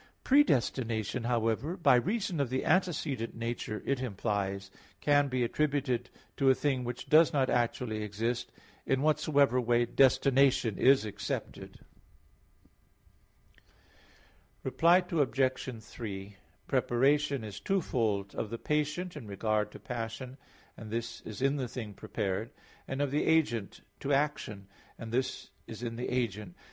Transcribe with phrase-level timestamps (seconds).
[0.23, 6.55] Predestination, however, by reason of the antecedent nature it implies, can be attributed to a
[6.55, 8.51] thing which does not actually exist;
[8.87, 11.77] in whatsoever way destination is accepted.
[14.63, 15.83] Reply Obj.
[15.83, 20.35] 3: Preparation is twofold: of the patient in respect to passion
[20.77, 22.49] and this is in the thing prepared;
[22.87, 26.55] and of the agent to action, and this is in the agent.